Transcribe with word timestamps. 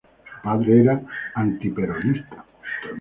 Su 0.23 0.41
padre 0.41 0.81
era 0.81 0.99
antiperonista. 1.35 2.43